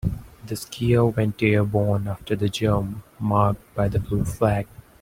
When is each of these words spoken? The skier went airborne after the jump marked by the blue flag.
The 0.47 0.55
skier 0.55 1.15
went 1.15 1.43
airborne 1.43 2.07
after 2.07 2.35
the 2.35 2.49
jump 2.49 3.03
marked 3.19 3.75
by 3.75 3.87
the 3.87 3.99
blue 3.99 4.25
flag. 4.25 4.65